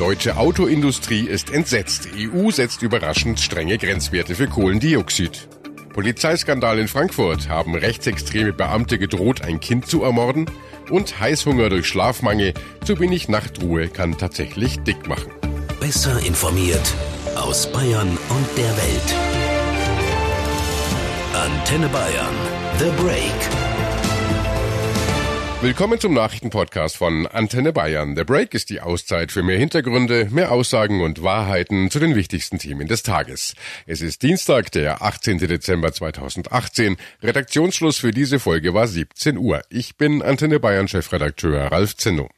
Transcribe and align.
Deutsche 0.00 0.38
Autoindustrie 0.38 1.26
ist 1.26 1.50
entsetzt. 1.50 2.08
EU 2.16 2.50
setzt 2.50 2.80
überraschend 2.80 3.38
strenge 3.38 3.76
Grenzwerte 3.76 4.34
für 4.34 4.46
Kohlendioxid. 4.46 5.46
Polizeiskandal 5.92 6.78
in 6.78 6.88
Frankfurt 6.88 7.50
haben 7.50 7.74
rechtsextreme 7.74 8.54
Beamte 8.54 8.98
gedroht, 8.98 9.42
ein 9.42 9.60
Kind 9.60 9.86
zu 9.86 10.02
ermorden. 10.02 10.46
Und 10.88 11.20
Heißhunger 11.20 11.68
durch 11.68 11.86
Schlafmangel, 11.86 12.54
zu 12.82 12.98
wenig 12.98 13.28
Nachtruhe 13.28 13.88
kann 13.88 14.16
tatsächlich 14.16 14.78
dick 14.84 15.06
machen. 15.06 15.32
Besser 15.80 16.18
informiert 16.26 16.94
aus 17.36 17.70
Bayern 17.70 18.08
und 18.08 18.46
der 18.56 18.74
Welt. 18.78 19.14
Antenne 21.34 21.88
Bayern. 21.88 22.34
The 22.78 23.02
Break. 23.02 23.59
Willkommen 25.62 26.00
zum 26.00 26.14
Nachrichtenpodcast 26.14 26.96
von 26.96 27.26
Antenne 27.26 27.74
Bayern. 27.74 28.14
Der 28.14 28.24
Break 28.24 28.54
ist 28.54 28.70
die 28.70 28.80
Auszeit 28.80 29.30
für 29.30 29.42
mehr 29.42 29.58
Hintergründe, 29.58 30.28
mehr 30.30 30.52
Aussagen 30.52 31.02
und 31.02 31.22
Wahrheiten 31.22 31.90
zu 31.90 31.98
den 31.98 32.14
wichtigsten 32.14 32.58
Themen 32.58 32.88
des 32.88 33.02
Tages. 33.02 33.54
Es 33.86 34.00
ist 34.00 34.22
Dienstag, 34.22 34.72
der 34.72 35.02
18. 35.02 35.36
Dezember 35.36 35.92
2018. 35.92 36.96
Redaktionsschluss 37.22 37.98
für 37.98 38.10
diese 38.10 38.40
Folge 38.40 38.72
war 38.72 38.86
17 38.86 39.36
Uhr. 39.36 39.60
Ich 39.68 39.98
bin 39.98 40.22
Antenne 40.22 40.60
Bayern 40.60 40.88
Chefredakteur 40.88 41.70
Ralf 41.70 41.94
Zinno. 41.94 42.30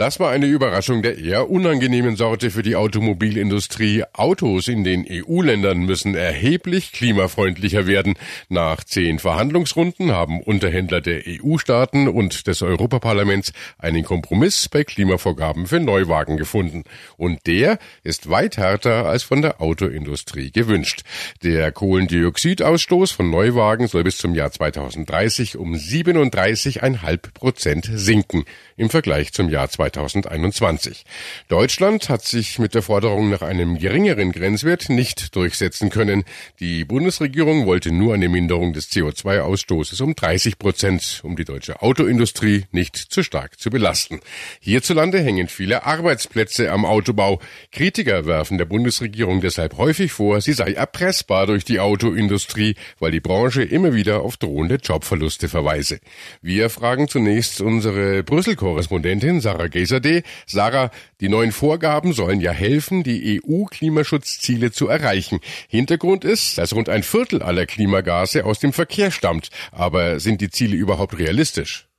Das 0.00 0.18
war 0.18 0.30
eine 0.30 0.46
Überraschung 0.46 1.02
der 1.02 1.18
eher 1.18 1.50
unangenehmen 1.50 2.16
Sorte 2.16 2.50
für 2.50 2.62
die 2.62 2.74
Automobilindustrie. 2.74 4.02
Autos 4.14 4.66
in 4.66 4.82
den 4.82 5.06
EU-Ländern 5.06 5.80
müssen 5.80 6.14
erheblich 6.14 6.92
klimafreundlicher 6.92 7.86
werden. 7.86 8.14
Nach 8.48 8.82
zehn 8.82 9.18
Verhandlungsrunden 9.18 10.12
haben 10.12 10.40
Unterhändler 10.40 11.02
der 11.02 11.24
EU-Staaten 11.26 12.08
und 12.08 12.46
des 12.46 12.62
Europaparlaments 12.62 13.52
einen 13.76 14.02
Kompromiss 14.02 14.70
bei 14.70 14.84
Klimavorgaben 14.84 15.66
für 15.66 15.80
Neuwagen 15.80 16.38
gefunden. 16.38 16.84
Und 17.18 17.46
der 17.46 17.78
ist 18.02 18.30
weit 18.30 18.56
härter 18.56 19.04
als 19.04 19.22
von 19.22 19.42
der 19.42 19.60
Autoindustrie 19.60 20.50
gewünscht. 20.50 21.02
Der 21.42 21.72
Kohlendioxidausstoß 21.72 23.10
von 23.10 23.28
Neuwagen 23.28 23.86
soll 23.86 24.04
bis 24.04 24.16
zum 24.16 24.34
Jahr 24.34 24.50
2030 24.50 25.58
um 25.58 25.74
37,5 25.74 27.34
Prozent 27.34 27.90
sinken 27.92 28.46
im 28.78 28.88
Vergleich 28.88 29.34
zum 29.34 29.50
Jahr 29.50 29.68
2021. 29.92 31.04
Deutschland 31.48 32.08
hat 32.08 32.24
sich 32.24 32.58
mit 32.58 32.74
der 32.74 32.82
Forderung 32.82 33.30
nach 33.30 33.42
einem 33.42 33.78
geringeren 33.78 34.32
Grenzwert 34.32 34.88
nicht 34.88 35.34
durchsetzen 35.36 35.90
können. 35.90 36.24
Die 36.60 36.84
Bundesregierung 36.84 37.66
wollte 37.66 37.92
nur 37.92 38.14
eine 38.14 38.28
Minderung 38.28 38.72
des 38.72 38.90
CO2-Ausstoßes 38.90 40.02
um 40.02 40.14
30 40.14 40.58
Prozent, 40.58 41.20
um 41.22 41.36
die 41.36 41.44
deutsche 41.44 41.82
Autoindustrie 41.82 42.64
nicht 42.72 42.96
zu 42.96 43.22
stark 43.22 43.58
zu 43.58 43.70
belasten. 43.70 44.20
Hierzulande 44.60 45.20
hängen 45.20 45.48
viele 45.48 45.84
Arbeitsplätze 45.84 46.70
am 46.70 46.84
Autobau. 46.84 47.40
Kritiker 47.72 48.26
werfen 48.26 48.58
der 48.58 48.64
Bundesregierung 48.64 49.40
deshalb 49.40 49.76
häufig 49.76 50.12
vor, 50.12 50.40
sie 50.40 50.52
sei 50.52 50.72
erpressbar 50.72 51.46
durch 51.46 51.64
die 51.64 51.80
Autoindustrie, 51.80 52.76
weil 52.98 53.10
die 53.10 53.20
Branche 53.20 53.62
immer 53.62 53.94
wieder 53.94 54.22
auf 54.22 54.36
drohende 54.36 54.76
Jobverluste 54.76 55.48
verweise. 55.48 56.00
Wir 56.42 56.70
fragen 56.70 57.08
zunächst 57.08 57.60
unsere 57.60 58.22
Brüssel 58.22 58.56
Korrespondentin 58.56 59.40
Sarah 59.40 59.68
Geserde. 59.80 60.22
Sarah, 60.46 60.90
die 61.20 61.28
neuen 61.28 61.52
Vorgaben 61.52 62.12
sollen 62.12 62.40
ja 62.40 62.52
helfen, 62.52 63.02
die 63.02 63.40
EU-Klimaschutzziele 63.42 64.72
zu 64.72 64.88
erreichen. 64.88 65.40
Hintergrund 65.68 66.24
ist, 66.24 66.58
dass 66.58 66.74
rund 66.74 66.88
ein 66.88 67.02
Viertel 67.02 67.42
aller 67.42 67.66
Klimagase 67.66 68.44
aus 68.44 68.58
dem 68.58 68.72
Verkehr 68.72 69.10
stammt. 69.10 69.50
Aber 69.72 70.20
sind 70.20 70.40
die 70.40 70.50
Ziele 70.50 70.76
überhaupt 70.76 71.18
realistisch? 71.18 71.89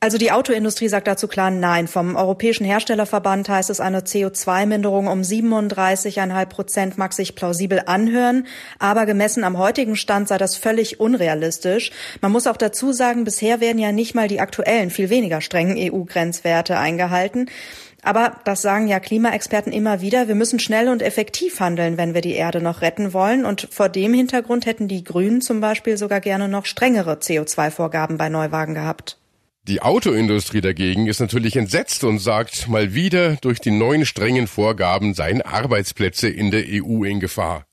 Also 0.00 0.16
die 0.16 0.30
Autoindustrie 0.30 0.86
sagt 0.86 1.08
dazu 1.08 1.26
klar 1.26 1.50
Nein. 1.50 1.88
Vom 1.88 2.14
Europäischen 2.14 2.64
Herstellerverband 2.64 3.48
heißt 3.48 3.68
es, 3.68 3.80
eine 3.80 4.02
CO2-Minderung 4.02 5.08
um 5.08 5.22
37,5 5.22 6.46
Prozent 6.46 6.98
mag 6.98 7.12
sich 7.12 7.34
plausibel 7.34 7.82
anhören, 7.84 8.46
aber 8.78 9.06
gemessen 9.06 9.42
am 9.42 9.58
heutigen 9.58 9.96
Stand 9.96 10.28
sei 10.28 10.38
das 10.38 10.54
völlig 10.54 11.00
unrealistisch. 11.00 11.90
Man 12.20 12.30
muss 12.30 12.46
auch 12.46 12.56
dazu 12.56 12.92
sagen, 12.92 13.24
bisher 13.24 13.60
werden 13.60 13.80
ja 13.80 13.90
nicht 13.90 14.14
mal 14.14 14.28
die 14.28 14.38
aktuellen, 14.38 14.90
viel 14.90 15.10
weniger 15.10 15.40
strengen 15.40 15.76
EU-Grenzwerte 15.76 16.78
eingehalten. 16.78 17.50
Aber 18.00 18.36
das 18.44 18.62
sagen 18.62 18.86
ja 18.86 19.00
Klimaexperten 19.00 19.72
immer 19.72 20.00
wieder, 20.00 20.28
wir 20.28 20.36
müssen 20.36 20.60
schnell 20.60 20.90
und 20.90 21.02
effektiv 21.02 21.58
handeln, 21.58 21.96
wenn 21.96 22.14
wir 22.14 22.20
die 22.20 22.36
Erde 22.36 22.60
noch 22.60 22.82
retten 22.82 23.12
wollen. 23.12 23.44
Und 23.44 23.66
vor 23.72 23.88
dem 23.88 24.14
Hintergrund 24.14 24.64
hätten 24.64 24.86
die 24.86 25.02
Grünen 25.02 25.40
zum 25.40 25.58
Beispiel 25.58 25.98
sogar 25.98 26.20
gerne 26.20 26.46
noch 26.46 26.66
strengere 26.66 27.14
CO2-Vorgaben 27.14 28.16
bei 28.16 28.28
Neuwagen 28.28 28.74
gehabt. 28.74 29.18
Die 29.68 29.82
Autoindustrie 29.82 30.62
dagegen 30.62 31.08
ist 31.08 31.20
natürlich 31.20 31.54
entsetzt 31.54 32.02
und 32.02 32.20
sagt, 32.20 32.68
mal 32.68 32.94
wieder 32.94 33.36
durch 33.36 33.58
die 33.58 33.70
neuen 33.70 34.06
strengen 34.06 34.46
Vorgaben 34.46 35.12
seien 35.12 35.42
Arbeitsplätze 35.42 36.30
in 36.30 36.50
der 36.50 36.64
EU 36.66 37.04
in 37.04 37.20
Gefahr. 37.20 37.67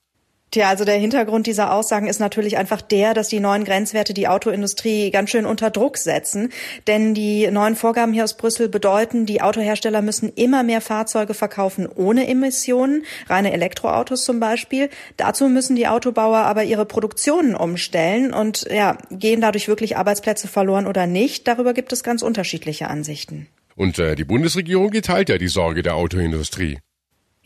Tja, 0.52 0.68
also 0.68 0.84
der 0.84 0.94
Hintergrund 0.94 1.48
dieser 1.48 1.72
Aussagen 1.72 2.06
ist 2.06 2.20
natürlich 2.20 2.56
einfach 2.56 2.80
der, 2.80 3.14
dass 3.14 3.28
die 3.28 3.40
neuen 3.40 3.64
Grenzwerte 3.64 4.14
die 4.14 4.28
Autoindustrie 4.28 5.10
ganz 5.10 5.30
schön 5.30 5.44
unter 5.44 5.70
Druck 5.70 5.98
setzen. 5.98 6.50
Denn 6.86 7.14
die 7.14 7.50
neuen 7.50 7.74
Vorgaben 7.74 8.12
hier 8.12 8.22
aus 8.22 8.34
Brüssel 8.34 8.68
bedeuten, 8.68 9.26
die 9.26 9.42
Autohersteller 9.42 10.02
müssen 10.02 10.32
immer 10.34 10.62
mehr 10.62 10.80
Fahrzeuge 10.80 11.34
verkaufen 11.34 11.88
ohne 11.92 12.28
Emissionen, 12.28 13.04
reine 13.28 13.52
Elektroautos 13.52 14.24
zum 14.24 14.38
Beispiel. 14.38 14.88
Dazu 15.16 15.48
müssen 15.48 15.74
die 15.74 15.88
Autobauer 15.88 16.38
aber 16.38 16.62
ihre 16.62 16.86
Produktionen 16.86 17.56
umstellen 17.56 18.32
und 18.32 18.66
ja, 18.70 18.98
gehen 19.10 19.40
dadurch 19.40 19.66
wirklich 19.66 19.96
Arbeitsplätze 19.96 20.46
verloren 20.46 20.86
oder 20.86 21.08
nicht. 21.08 21.48
Darüber 21.48 21.74
gibt 21.74 21.92
es 21.92 22.04
ganz 22.04 22.22
unterschiedliche 22.22 22.88
Ansichten. 22.88 23.48
Und 23.74 23.98
äh, 23.98 24.14
die 24.14 24.24
Bundesregierung 24.24 24.90
geteilt 24.90 25.28
ja 25.28 25.38
die 25.38 25.48
Sorge 25.48 25.82
der 25.82 25.96
Autoindustrie. 25.96 26.78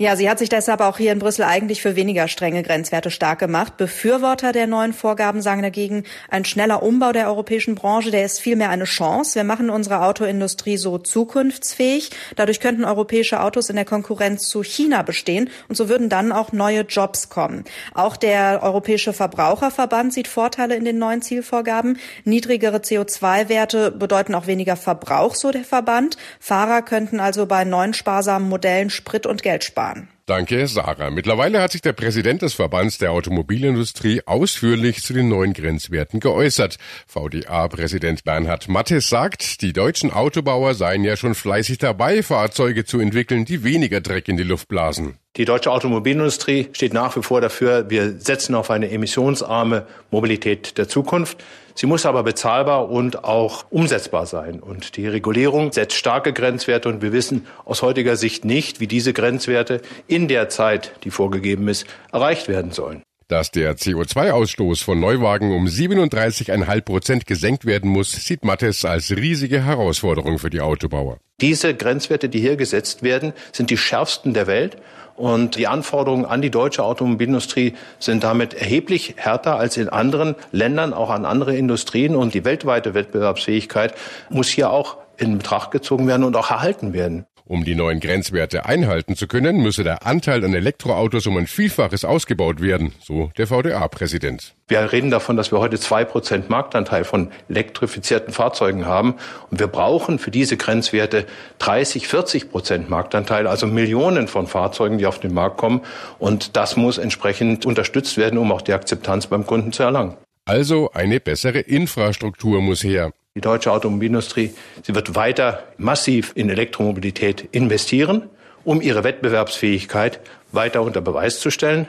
Ja, 0.02 0.16
sie 0.16 0.30
hat 0.30 0.38
sich 0.38 0.48
deshalb 0.48 0.80
auch 0.80 0.96
hier 0.96 1.12
in 1.12 1.18
Brüssel 1.18 1.44
eigentlich 1.44 1.82
für 1.82 1.94
weniger 1.94 2.26
strenge 2.26 2.62
Grenzwerte 2.62 3.10
stark 3.10 3.38
gemacht. 3.38 3.76
Befürworter 3.76 4.52
der 4.52 4.66
neuen 4.66 4.94
Vorgaben 4.94 5.42
sagen 5.42 5.60
dagegen, 5.60 6.04
ein 6.30 6.46
schneller 6.46 6.82
Umbau 6.82 7.12
der 7.12 7.28
europäischen 7.28 7.74
Branche, 7.74 8.10
der 8.10 8.24
ist 8.24 8.40
vielmehr 8.40 8.70
eine 8.70 8.84
Chance. 8.84 9.34
Wir 9.34 9.44
machen 9.44 9.68
unsere 9.68 10.00
Autoindustrie 10.00 10.78
so 10.78 10.96
zukunftsfähig. 10.96 12.12
Dadurch 12.34 12.60
könnten 12.60 12.86
europäische 12.86 13.42
Autos 13.42 13.68
in 13.68 13.76
der 13.76 13.84
Konkurrenz 13.84 14.48
zu 14.48 14.62
China 14.62 15.02
bestehen 15.02 15.50
und 15.68 15.74
so 15.74 15.90
würden 15.90 16.08
dann 16.08 16.32
auch 16.32 16.52
neue 16.52 16.80
Jobs 16.80 17.28
kommen. 17.28 17.64
Auch 17.92 18.16
der 18.16 18.62
Europäische 18.62 19.12
Verbraucherverband 19.12 20.14
sieht 20.14 20.28
Vorteile 20.28 20.76
in 20.76 20.86
den 20.86 20.96
neuen 20.96 21.20
Zielvorgaben. 21.20 21.98
Niedrigere 22.24 22.78
CO2-Werte 22.78 23.90
bedeuten 23.90 24.34
auch 24.34 24.46
weniger 24.46 24.76
Verbrauch, 24.76 25.34
so 25.34 25.50
der 25.50 25.64
Verband. 25.64 26.16
Fahrer 26.38 26.80
könnten 26.80 27.20
also 27.20 27.44
bei 27.44 27.64
neuen 27.64 27.92
sparsamen 27.92 28.48
Modellen 28.48 28.88
Sprit 28.88 29.26
und 29.26 29.42
Geld 29.42 29.62
sparen. 29.62 29.89
Danke, 30.30 30.68
Sarah. 30.68 31.10
Mittlerweile 31.10 31.60
hat 31.60 31.72
sich 31.72 31.82
der 31.82 31.92
Präsident 31.92 32.42
des 32.42 32.54
Verbands 32.54 32.98
der 32.98 33.10
Automobilindustrie 33.10 34.22
ausführlich 34.26 35.02
zu 35.02 35.12
den 35.12 35.28
neuen 35.28 35.54
Grenzwerten 35.54 36.20
geäußert. 36.20 36.76
VDA-Präsident 37.08 38.22
Bernhard 38.22 38.68
Mattes 38.68 39.08
sagt, 39.08 39.60
die 39.60 39.72
deutschen 39.72 40.12
Autobauer 40.12 40.74
seien 40.74 41.02
ja 41.02 41.16
schon 41.16 41.34
fleißig 41.34 41.78
dabei, 41.78 42.22
Fahrzeuge 42.22 42.84
zu 42.84 43.00
entwickeln, 43.00 43.44
die 43.44 43.64
weniger 43.64 44.00
Dreck 44.00 44.28
in 44.28 44.36
die 44.36 44.44
Luft 44.44 44.68
blasen. 44.68 45.18
Die 45.36 45.44
deutsche 45.44 45.70
Automobilindustrie 45.70 46.70
steht 46.72 46.92
nach 46.92 47.14
wie 47.16 47.22
vor 47.22 47.40
dafür, 47.40 47.88
wir 47.88 48.18
setzen 48.18 48.56
auf 48.56 48.68
eine 48.68 48.90
emissionsarme 48.90 49.86
Mobilität 50.10 50.76
der 50.76 50.88
Zukunft. 50.88 51.38
Sie 51.76 51.86
muss 51.86 52.04
aber 52.04 52.24
bezahlbar 52.24 52.90
und 52.90 53.22
auch 53.22 53.64
umsetzbar 53.70 54.26
sein. 54.26 54.58
Und 54.58 54.96
die 54.96 55.06
Regulierung 55.06 55.70
setzt 55.70 55.96
starke 55.96 56.32
Grenzwerte 56.32 56.88
und 56.88 57.00
wir 57.00 57.12
wissen 57.12 57.46
aus 57.64 57.82
heutiger 57.82 58.16
Sicht 58.16 58.44
nicht, 58.44 58.80
wie 58.80 58.88
diese 58.88 59.12
Grenzwerte 59.12 59.82
in 60.08 60.26
der 60.26 60.48
Zeit, 60.48 60.94
die 61.04 61.12
vorgegeben 61.12 61.68
ist, 61.68 61.86
erreicht 62.10 62.48
werden 62.48 62.72
sollen. 62.72 63.04
Dass 63.28 63.52
der 63.52 63.76
CO2-Ausstoß 63.76 64.82
von 64.82 64.98
Neuwagen 64.98 65.52
um 65.52 65.66
37,5 65.66 66.80
Prozent 66.80 67.26
gesenkt 67.26 67.64
werden 67.64 67.88
muss, 67.88 68.10
sieht 68.10 68.44
Mattes 68.44 68.84
als 68.84 69.12
riesige 69.12 69.64
Herausforderung 69.64 70.40
für 70.40 70.50
die 70.50 70.60
Autobauer. 70.60 71.18
Diese 71.40 71.72
Grenzwerte, 71.72 72.28
die 72.28 72.40
hier 72.40 72.56
gesetzt 72.56 73.04
werden, 73.04 73.32
sind 73.52 73.70
die 73.70 73.76
schärfsten 73.76 74.34
der 74.34 74.48
Welt. 74.48 74.78
Und 75.20 75.56
die 75.56 75.66
Anforderungen 75.66 76.24
an 76.24 76.40
die 76.40 76.50
deutsche 76.50 76.82
Automobilindustrie 76.82 77.74
sind 77.98 78.24
damit 78.24 78.54
erheblich 78.54 79.16
härter 79.18 79.56
als 79.56 79.76
in 79.76 79.90
anderen 79.90 80.34
Ländern, 80.50 80.94
auch 80.94 81.10
an 81.10 81.26
andere 81.26 81.54
Industrien. 81.54 82.16
Und 82.16 82.32
die 82.32 82.46
weltweite 82.46 82.94
Wettbewerbsfähigkeit 82.94 83.92
muss 84.30 84.48
hier 84.48 84.70
auch 84.70 84.96
in 85.18 85.36
Betracht 85.36 85.72
gezogen 85.72 86.06
werden 86.06 86.24
und 86.24 86.36
auch 86.36 86.50
erhalten 86.50 86.94
werden. 86.94 87.26
Um 87.50 87.64
die 87.64 87.74
neuen 87.74 87.98
Grenzwerte 87.98 88.64
einhalten 88.66 89.16
zu 89.16 89.26
können, 89.26 89.60
müsse 89.60 89.82
der 89.82 90.06
Anteil 90.06 90.44
an 90.44 90.54
Elektroautos 90.54 91.26
um 91.26 91.36
ein 91.36 91.48
Vielfaches 91.48 92.04
ausgebaut 92.04 92.62
werden, 92.62 92.92
so 93.00 93.32
der 93.38 93.48
VDA-Präsident. 93.48 94.54
Wir 94.68 94.92
reden 94.92 95.10
davon, 95.10 95.36
dass 95.36 95.50
wir 95.50 95.58
heute 95.58 95.76
zwei 95.76 96.04
Prozent 96.04 96.48
Marktanteil 96.48 97.02
von 97.02 97.32
elektrifizierten 97.48 98.32
Fahrzeugen 98.32 98.86
haben. 98.86 99.16
Und 99.50 99.58
wir 99.58 99.66
brauchen 99.66 100.20
für 100.20 100.30
diese 100.30 100.56
Grenzwerte 100.56 101.26
30, 101.58 102.06
40 102.06 102.52
Prozent 102.52 102.88
Marktanteil, 102.88 103.48
also 103.48 103.66
Millionen 103.66 104.28
von 104.28 104.46
Fahrzeugen, 104.46 104.98
die 104.98 105.06
auf 105.06 105.18
den 105.18 105.34
Markt 105.34 105.56
kommen. 105.56 105.80
Und 106.20 106.56
das 106.56 106.76
muss 106.76 106.98
entsprechend 106.98 107.66
unterstützt 107.66 108.16
werden, 108.16 108.38
um 108.38 108.52
auch 108.52 108.62
die 108.62 108.74
Akzeptanz 108.74 109.26
beim 109.26 109.44
Kunden 109.44 109.72
zu 109.72 109.82
erlangen. 109.82 110.16
Also 110.44 110.92
eine 110.92 111.18
bessere 111.18 111.58
Infrastruktur 111.58 112.62
muss 112.62 112.84
her. 112.84 113.10
Die 113.36 113.40
deutsche 113.40 113.70
Automobilindustrie, 113.70 114.52
sie 114.82 114.92
wird 114.96 115.14
weiter 115.14 115.62
massiv 115.78 116.32
in 116.34 116.50
Elektromobilität 116.50 117.48
investieren, 117.52 118.28
um 118.64 118.80
ihre 118.80 119.04
Wettbewerbsfähigkeit 119.04 120.18
weiter 120.50 120.82
unter 120.82 121.00
Beweis 121.00 121.38
zu 121.38 121.50
stellen. 121.52 121.86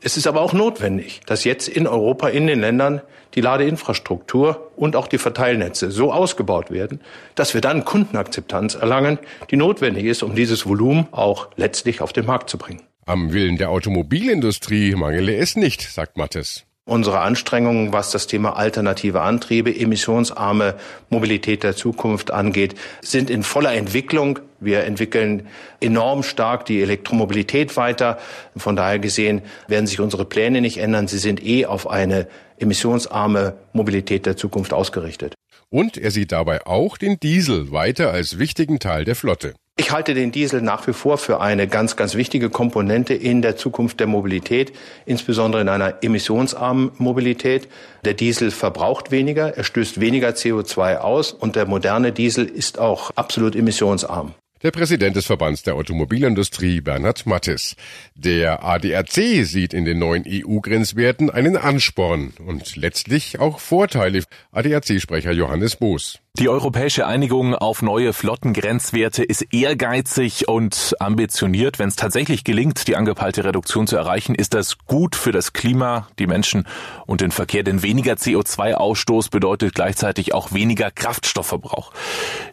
Es 0.00 0.16
ist 0.16 0.26
aber 0.26 0.40
auch 0.40 0.54
notwendig, 0.54 1.20
dass 1.26 1.44
jetzt 1.44 1.68
in 1.68 1.86
Europa, 1.86 2.28
in 2.28 2.46
den 2.46 2.60
Ländern 2.60 3.02
die 3.34 3.42
Ladeinfrastruktur 3.42 4.70
und 4.74 4.96
auch 4.96 5.06
die 5.06 5.18
Verteilnetze 5.18 5.90
so 5.90 6.14
ausgebaut 6.14 6.70
werden, 6.70 7.02
dass 7.34 7.52
wir 7.52 7.60
dann 7.60 7.84
Kundenakzeptanz 7.84 8.74
erlangen, 8.74 9.18
die 9.50 9.56
notwendig 9.56 10.06
ist, 10.06 10.22
um 10.22 10.34
dieses 10.34 10.66
Volumen 10.66 11.08
auch 11.10 11.48
letztlich 11.56 12.00
auf 12.00 12.14
den 12.14 12.24
Markt 12.24 12.48
zu 12.48 12.56
bringen. 12.56 12.80
Am 13.04 13.34
Willen 13.34 13.58
der 13.58 13.68
Automobilindustrie 13.68 14.94
mangele 14.94 15.36
es 15.36 15.56
nicht, 15.56 15.82
sagt 15.82 16.16
Mattes. 16.16 16.64
Unsere 16.86 17.20
Anstrengungen, 17.20 17.92
was 17.92 18.10
das 18.10 18.26
Thema 18.26 18.56
alternative 18.56 19.20
Antriebe, 19.20 19.74
emissionsarme 19.74 20.74
Mobilität 21.08 21.62
der 21.62 21.76
Zukunft 21.76 22.30
angeht, 22.32 22.74
sind 23.00 23.30
in 23.30 23.42
voller 23.42 23.74
Entwicklung. 23.74 24.40
Wir 24.58 24.84
entwickeln 24.84 25.46
enorm 25.80 26.22
stark 26.22 26.64
die 26.66 26.82
Elektromobilität 26.82 27.76
weiter. 27.76 28.18
Von 28.56 28.76
daher 28.76 28.98
gesehen 28.98 29.42
werden 29.68 29.86
sich 29.86 30.00
unsere 30.00 30.24
Pläne 30.24 30.60
nicht 30.60 30.78
ändern. 30.78 31.06
Sie 31.06 31.18
sind 31.18 31.44
eh 31.44 31.66
auf 31.66 31.88
eine 31.88 32.26
emissionsarme 32.58 33.54
Mobilität 33.72 34.26
der 34.26 34.36
Zukunft 34.36 34.72
ausgerichtet. 34.72 35.34
Und 35.68 35.96
er 35.96 36.10
sieht 36.10 36.32
dabei 36.32 36.66
auch 36.66 36.98
den 36.98 37.20
Diesel 37.20 37.70
weiter 37.70 38.10
als 38.10 38.38
wichtigen 38.38 38.80
Teil 38.80 39.04
der 39.04 39.14
Flotte. 39.14 39.54
Ich 39.80 39.92
halte 39.92 40.12
den 40.12 40.30
Diesel 40.30 40.60
nach 40.60 40.86
wie 40.86 40.92
vor 40.92 41.16
für 41.16 41.40
eine 41.40 41.66
ganz, 41.66 41.96
ganz 41.96 42.14
wichtige 42.14 42.50
Komponente 42.50 43.14
in 43.14 43.40
der 43.40 43.56
Zukunft 43.56 43.98
der 43.98 44.06
Mobilität, 44.06 44.74
insbesondere 45.06 45.62
in 45.62 45.70
einer 45.70 46.04
emissionsarmen 46.04 46.90
Mobilität. 46.98 47.66
Der 48.04 48.12
Diesel 48.12 48.50
verbraucht 48.50 49.10
weniger, 49.10 49.56
er 49.56 49.64
stößt 49.64 49.98
weniger 49.98 50.28
CO2 50.32 50.98
aus 50.98 51.32
und 51.32 51.56
der 51.56 51.64
moderne 51.64 52.12
Diesel 52.12 52.44
ist 52.44 52.78
auch 52.78 53.10
absolut 53.12 53.56
emissionsarm. 53.56 54.34
Der 54.62 54.70
Präsident 54.70 55.16
des 55.16 55.24
Verbands 55.24 55.62
der 55.62 55.76
Automobilindustrie, 55.76 56.82
Bernhard 56.82 57.24
Mattis. 57.24 57.74
Der 58.14 58.62
ADAC 58.62 59.46
sieht 59.46 59.72
in 59.72 59.86
den 59.86 59.98
neuen 59.98 60.24
EU-Grenzwerten 60.28 61.30
einen 61.30 61.56
Ansporn 61.56 62.34
und 62.46 62.76
letztlich 62.76 63.38
auch 63.38 63.58
Vorteile. 63.58 64.24
ADAC-Sprecher 64.52 65.32
Johannes 65.32 65.76
Boos. 65.76 66.18
Die 66.38 66.48
europäische 66.48 67.08
Einigung 67.08 67.56
auf 67.56 67.82
neue 67.82 68.12
Flottengrenzwerte 68.12 69.24
ist 69.24 69.52
ehrgeizig 69.52 70.48
und 70.48 70.94
ambitioniert. 71.00 71.80
Wenn 71.80 71.88
es 71.88 71.96
tatsächlich 71.96 72.44
gelingt, 72.44 72.86
die 72.86 72.94
angepeilte 72.96 73.44
Reduktion 73.44 73.88
zu 73.88 73.96
erreichen, 73.96 74.36
ist 74.36 74.54
das 74.54 74.78
gut 74.78 75.16
für 75.16 75.32
das 75.32 75.52
Klima, 75.52 76.06
die 76.20 76.28
Menschen 76.28 76.66
und 77.04 77.20
den 77.20 77.32
Verkehr. 77.32 77.64
Denn 77.64 77.82
weniger 77.82 78.14
CO2-Ausstoß 78.14 79.30
bedeutet 79.30 79.74
gleichzeitig 79.74 80.32
auch 80.32 80.52
weniger 80.52 80.92
Kraftstoffverbrauch. 80.92 81.92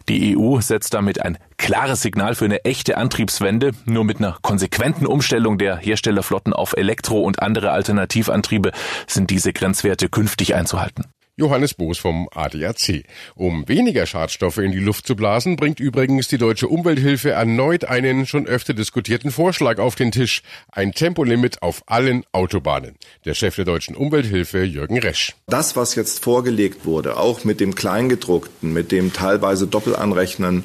Die 0.08 0.36
EU 0.36 0.60
setzt 0.60 0.92
damit 0.92 1.22
ein 1.22 1.38
klares 1.56 2.02
Signal 2.02 2.34
für 2.34 2.46
eine 2.46 2.64
echte 2.64 2.98
Antriebswende. 2.98 3.72
Nur 3.86 4.04
mit 4.04 4.18
einer 4.18 4.36
konsequenten 4.42 5.06
Umstellung 5.06 5.56
der 5.56 5.76
Herstellerflotten 5.76 6.52
auf 6.52 6.76
Elektro- 6.76 7.22
und 7.22 7.40
andere 7.40 7.70
Alternativantriebe 7.70 8.72
sind 9.06 9.30
diese 9.30 9.52
Grenzwerte 9.52 10.08
künftig 10.08 10.56
einzuhalten. 10.56 11.04
Johannes 11.38 11.74
Boos 11.74 11.98
vom 11.98 12.28
ADAC. 12.34 13.04
Um 13.36 13.68
weniger 13.68 14.06
Schadstoffe 14.06 14.58
in 14.58 14.72
die 14.72 14.80
Luft 14.80 15.06
zu 15.06 15.14
blasen, 15.14 15.54
bringt 15.54 15.78
übrigens 15.78 16.26
die 16.26 16.36
Deutsche 16.36 16.66
Umwelthilfe 16.66 17.30
erneut 17.30 17.84
einen 17.84 18.26
schon 18.26 18.46
öfter 18.46 18.74
diskutierten 18.74 19.30
Vorschlag 19.30 19.78
auf 19.78 19.94
den 19.94 20.10
Tisch. 20.10 20.42
Ein 20.72 20.92
Tempolimit 20.92 21.62
auf 21.62 21.82
allen 21.86 22.24
Autobahnen. 22.32 22.96
Der 23.24 23.34
Chef 23.34 23.54
der 23.54 23.64
Deutschen 23.64 23.94
Umwelthilfe, 23.94 24.64
Jürgen 24.64 24.98
Resch. 24.98 25.36
Das, 25.46 25.76
was 25.76 25.94
jetzt 25.94 26.24
vorgelegt 26.24 26.84
wurde, 26.84 27.16
auch 27.16 27.44
mit 27.44 27.60
dem 27.60 27.76
Kleingedruckten, 27.76 28.72
mit 28.72 28.90
dem 28.90 29.12
teilweise 29.12 29.68
Doppelanrechnen 29.68 30.64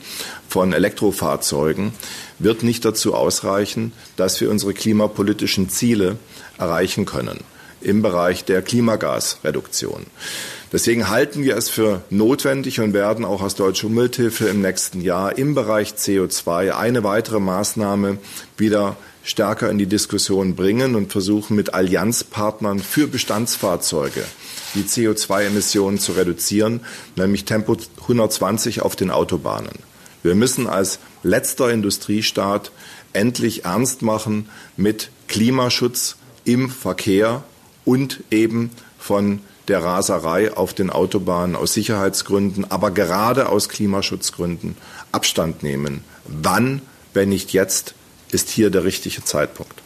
von 0.50 0.74
Elektrofahrzeugen, 0.74 1.94
wird 2.40 2.64
nicht 2.64 2.84
dazu 2.84 3.14
ausreichen, 3.14 3.94
dass 4.16 4.42
wir 4.42 4.50
unsere 4.50 4.74
klimapolitischen 4.74 5.70
Ziele 5.70 6.18
erreichen 6.58 7.06
können 7.06 7.40
im 7.84 8.02
Bereich 8.02 8.46
der 8.46 8.62
Klimagasreduktion. 8.62 10.06
Deswegen 10.74 11.08
halten 11.08 11.44
wir 11.44 11.56
es 11.56 11.70
für 11.70 12.02
notwendig 12.10 12.80
und 12.80 12.94
werden 12.94 13.25
auch 13.25 13.44
als 13.44 13.54
Deutsche 13.54 13.86
Umwelthilfe 13.86 14.48
im 14.48 14.62
nächsten 14.62 15.02
Jahr 15.02 15.38
im 15.38 15.54
Bereich 15.54 15.94
CO2 15.94 16.72
eine 16.72 17.04
weitere 17.04 17.40
Maßnahme 17.40 18.18
wieder 18.58 18.98
stärker 19.24 19.70
in 19.70 19.78
die 19.78 19.86
Diskussion 19.86 20.56
bringen 20.56 20.96
und 20.96 21.12
versuchen 21.12 21.56
mit 21.56 21.75
Allianzpartnern 21.75 22.80
für 22.80 23.08
Bestandsfahrzeuge 23.08 24.24
die 24.74 24.81
CO2-Emissionen 24.81 26.00
zu 26.00 26.14
reduzieren, 26.14 26.81
nämlich 27.16 27.46
Tempo 27.46 27.78
120 28.02 28.81
auf 28.81 28.96
den 28.96 29.12
Autobahnen. 29.12 29.74
Wir 30.24 30.34
müssen 30.34 30.66
als 30.66 30.98
letzter 31.22 31.72
Industriestaat 31.72 32.72
endlich 33.14 33.66
ernst 33.66 34.02
machen 34.02 34.50
mit 34.75 35.12
Klimaschutz 35.28 36.16
im 36.46 36.72
Verkehr 36.72 37.44
und 37.86 38.24
eben 38.31 38.72
von 38.98 39.42
der 39.68 39.83
Raserei 39.83 40.54
auf 40.56 40.74
den 40.74 40.89
Autobahnen 40.89 41.56
aus 41.56 41.74
Sicherheitsgründen, 41.74 42.69
aber 42.69 42.92
gerade 42.92 43.50
aus 43.50 43.69
Klimaschutzgründen 43.69 44.75
Abstand 45.12 45.63
nehmen. 45.63 46.04
Wann, 46.25 46.81
wenn 47.13 47.30
nicht 47.30 47.54
jetzt, 47.54 47.94
ist 48.31 48.50
hier 48.50 48.69
der 48.69 48.83
richtige 48.83 49.24
Zeitpunkt. 49.24 49.83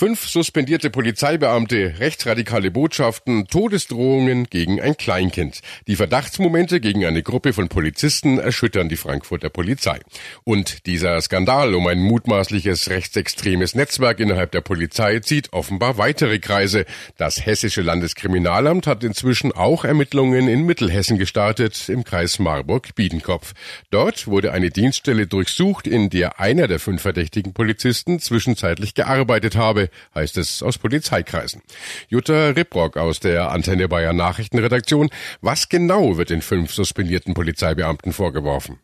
Fünf 0.00 0.30
suspendierte 0.30 0.88
Polizeibeamte, 0.88 1.96
rechtsradikale 1.98 2.70
Botschaften, 2.70 3.46
Todesdrohungen 3.48 4.44
gegen 4.44 4.80
ein 4.80 4.96
Kleinkind. 4.96 5.60
Die 5.88 5.96
Verdachtsmomente 5.96 6.80
gegen 6.80 7.04
eine 7.04 7.22
Gruppe 7.22 7.52
von 7.52 7.68
Polizisten 7.68 8.38
erschüttern 8.38 8.88
die 8.88 8.96
Frankfurter 8.96 9.50
Polizei. 9.50 10.00
Und 10.42 10.86
dieser 10.86 11.20
Skandal 11.20 11.74
um 11.74 11.86
ein 11.86 11.98
mutmaßliches 11.98 12.88
rechtsextremes 12.88 13.74
Netzwerk 13.74 14.20
innerhalb 14.20 14.52
der 14.52 14.62
Polizei 14.62 15.18
zieht 15.18 15.52
offenbar 15.52 15.98
weitere 15.98 16.38
Kreise. 16.38 16.86
Das 17.18 17.44
hessische 17.44 17.82
Landeskriminalamt 17.82 18.86
hat 18.86 19.04
inzwischen 19.04 19.52
auch 19.52 19.84
Ermittlungen 19.84 20.48
in 20.48 20.64
Mittelhessen 20.64 21.18
gestartet, 21.18 21.90
im 21.90 22.04
Kreis 22.04 22.38
Marburg-Biedenkopf. 22.38 23.52
Dort 23.90 24.26
wurde 24.28 24.52
eine 24.52 24.70
Dienststelle 24.70 25.26
durchsucht, 25.26 25.86
in 25.86 26.08
der 26.08 26.40
einer 26.40 26.68
der 26.68 26.78
fünf 26.80 27.02
verdächtigen 27.02 27.52
Polizisten 27.52 28.18
zwischenzeitlich 28.18 28.94
gearbeitet 28.94 29.56
habe 29.56 29.89
heißt 30.14 30.36
es 30.38 30.62
aus 30.62 30.78
Polizeikreisen. 30.78 31.62
Jutta 32.08 32.50
Ripprock 32.50 32.96
aus 32.96 33.20
der 33.20 33.50
Antenne 33.50 33.88
Bayern 33.88 34.16
Nachrichtenredaktion. 34.16 35.10
Was 35.40 35.68
genau 35.68 36.16
wird 36.16 36.30
den 36.30 36.42
fünf 36.42 36.72
suspendierten 36.72 37.34
Polizeibeamten 37.34 38.12
vorgeworfen? 38.12 38.78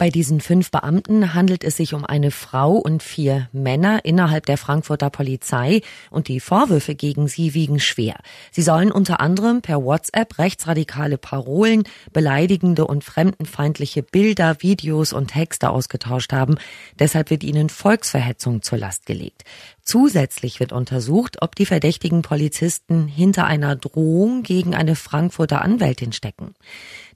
Bei 0.00 0.10
diesen 0.10 0.40
fünf 0.40 0.70
Beamten 0.70 1.34
handelt 1.34 1.64
es 1.64 1.76
sich 1.76 1.92
um 1.92 2.04
eine 2.04 2.30
Frau 2.30 2.74
und 2.74 3.02
vier 3.02 3.48
Männer 3.50 4.04
innerhalb 4.04 4.46
der 4.46 4.56
Frankfurter 4.56 5.10
Polizei 5.10 5.80
und 6.12 6.28
die 6.28 6.38
Vorwürfe 6.38 6.94
gegen 6.94 7.26
sie 7.26 7.52
wiegen 7.52 7.80
schwer. 7.80 8.14
Sie 8.52 8.62
sollen 8.62 8.92
unter 8.92 9.18
anderem 9.18 9.60
per 9.60 9.82
WhatsApp 9.82 10.38
rechtsradikale 10.38 11.18
Parolen, 11.18 11.82
beleidigende 12.12 12.86
und 12.86 13.02
fremdenfeindliche 13.02 14.04
Bilder, 14.04 14.58
Videos 14.60 15.12
und 15.12 15.32
Texte 15.32 15.68
ausgetauscht 15.68 16.32
haben. 16.32 16.58
Deshalb 17.00 17.30
wird 17.30 17.42
ihnen 17.42 17.68
Volksverhetzung 17.68 18.62
zur 18.62 18.78
Last 18.78 19.04
gelegt. 19.04 19.42
Zusätzlich 19.88 20.60
wird 20.60 20.72
untersucht, 20.72 21.40
ob 21.40 21.54
die 21.54 21.64
verdächtigen 21.64 22.20
Polizisten 22.20 23.08
hinter 23.08 23.46
einer 23.46 23.74
Drohung 23.74 24.42
gegen 24.42 24.74
eine 24.74 24.94
Frankfurter 24.94 25.62
Anwältin 25.62 26.12
stecken. 26.12 26.52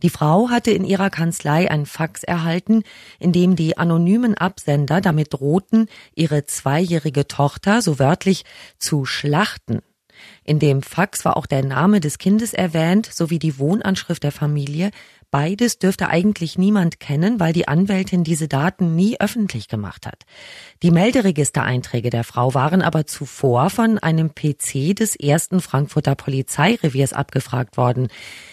Die 0.02 0.08
Frau 0.08 0.48
hatte 0.48 0.70
in 0.70 0.86
ihrer 0.86 1.10
Kanzlei 1.10 1.70
ein 1.70 1.84
Fax 1.84 2.22
erhalten, 2.22 2.82
in 3.18 3.30
dem 3.32 3.56
die 3.56 3.76
anonymen 3.76 4.38
Absender 4.38 5.02
damit 5.02 5.34
drohten, 5.34 5.86
ihre 6.14 6.46
zweijährige 6.46 7.28
Tochter 7.28 7.82
so 7.82 7.98
wörtlich 7.98 8.46
zu 8.78 9.04
schlachten. 9.04 9.80
In 10.42 10.58
dem 10.58 10.80
Fax 10.80 11.26
war 11.26 11.36
auch 11.36 11.46
der 11.46 11.66
Name 11.66 12.00
des 12.00 12.16
Kindes 12.16 12.54
erwähnt 12.54 13.06
sowie 13.12 13.38
die 13.38 13.58
Wohnanschrift 13.58 14.22
der 14.22 14.32
Familie, 14.32 14.92
Beides 15.32 15.78
dürfte 15.78 16.10
eigentlich 16.10 16.58
niemand 16.58 17.00
kennen, 17.00 17.40
weil 17.40 17.54
die 17.54 17.66
Anwältin 17.66 18.22
diese 18.22 18.48
Daten 18.48 18.94
nie 18.94 19.18
öffentlich 19.18 19.66
gemacht 19.66 20.06
hat. 20.06 20.26
Die 20.82 20.90
Melderegistereinträge 20.90 22.10
der 22.10 22.22
Frau 22.22 22.52
waren 22.52 22.82
aber 22.82 23.06
zuvor 23.06 23.70
von 23.70 23.98
einem 23.98 24.34
PC 24.34 24.94
des 24.94 25.16
ersten 25.16 25.62
Frankfurter 25.62 26.16
Polizeireviers 26.16 27.14
abgefragt 27.14 27.78
worden. 27.78 28.08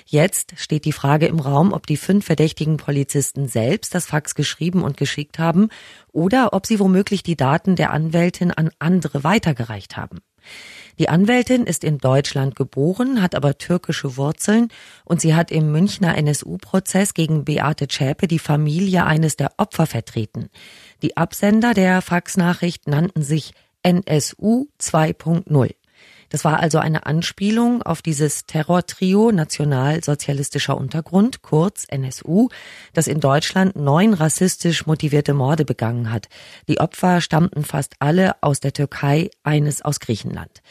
Jetzt 0.05 0.53
steht 0.55 0.86
die 0.86 0.93
Frage 0.93 1.25
im 1.25 1.41
Raum, 1.41 1.74
ob 1.74 1.86
die 1.86 1.98
fünf 1.98 2.25
verdächtigen 2.25 2.77
Polizisten 2.77 3.50
selbst 3.50 3.93
das 3.93 4.05
Fax 4.05 4.33
geschrieben 4.33 4.81
und 4.81 4.95
geschickt 4.95 5.38
haben 5.38 5.67
oder 6.13 6.53
ob 6.53 6.65
sie 6.65 6.79
womöglich 6.79 7.24
die 7.24 7.36
Daten 7.36 7.75
der 7.75 7.91
Anwältin 7.91 8.51
an 8.51 8.69
andere 8.79 9.25
weitergereicht 9.25 9.98
haben. 9.98 10.19
Die 11.00 11.08
Anwältin 11.08 11.65
ist 11.65 11.86
in 11.86 11.98
Deutschland 11.98 12.58
geboren, 12.58 13.22
hat 13.22 13.34
aber 13.34 13.58
türkische 13.58 14.18
Wurzeln 14.18 14.68
und 15.06 15.22
sie 15.22 15.34
hat 15.34 15.50
im 15.50 15.72
Münchner 15.72 16.18
NSU-Prozess 16.18 17.13
gegen 17.13 17.46
Beate 17.46 17.88
Zschäpe 17.88 18.27
die 18.27 18.38
Familie 18.38 19.06
eines 19.06 19.38
der 19.38 19.53
Opfer 19.56 19.86
vertreten. 19.86 20.50
Die 21.01 21.15
Absender 21.15 21.74
der 21.74 22.01
Faxnachricht 22.01 22.88
nannten 22.88 23.24
sich 23.24 23.53
NSU 23.82 24.68
2.0. 24.82 25.78
Das 26.29 26.45
war 26.45 26.59
also 26.59 26.77
eine 26.77 27.05
Anspielung 27.05 27.81
auf 27.81 28.01
dieses 28.01 28.45
Terrortrio 28.45 29.31
nationalsozialistischer 29.31 30.77
Untergrund, 30.77 31.41
kurz 31.41 31.86
NSU, 31.89 32.50
das 32.93 33.07
in 33.07 33.19
Deutschland 33.19 33.75
neun 33.75 34.13
rassistisch 34.13 34.86
motivierte 34.86 35.33
Morde 35.33 35.65
begangen 35.65 36.12
hat. 36.12 36.29
Die 36.67 36.79
Opfer 36.79 37.21
stammten 37.21 37.63
fast 37.63 37.95
alle 38.00 38.41
aus 38.41 38.59
der 38.59 38.74
Türkei, 38.74 39.31
eines 39.43 39.81
aus 39.81 40.00
Griechenland. 40.00 40.62